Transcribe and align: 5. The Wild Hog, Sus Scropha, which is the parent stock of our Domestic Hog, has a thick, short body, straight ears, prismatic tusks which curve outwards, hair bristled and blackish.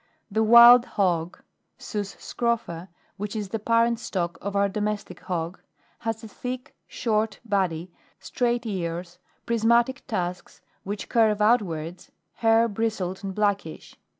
5. 0.29 0.29
The 0.33 0.43
Wild 0.43 0.85
Hog, 0.97 1.43
Sus 1.77 2.15
Scropha, 2.15 2.87
which 3.17 3.35
is 3.35 3.49
the 3.49 3.59
parent 3.59 3.99
stock 3.99 4.39
of 4.41 4.55
our 4.55 4.67
Domestic 4.67 5.19
Hog, 5.19 5.61
has 5.99 6.23
a 6.23 6.27
thick, 6.27 6.75
short 6.87 7.39
body, 7.45 7.91
straight 8.19 8.65
ears, 8.65 9.19
prismatic 9.45 10.01
tusks 10.07 10.59
which 10.81 11.07
curve 11.07 11.39
outwards, 11.39 12.09
hair 12.33 12.67
bristled 12.67 13.23
and 13.23 13.35
blackish. 13.35 13.95